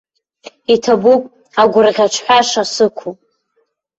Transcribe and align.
Иҭабуп, 0.73 1.21
агәырӷьаҿҳәаша 1.61 2.63
сықәуп. 2.73 3.19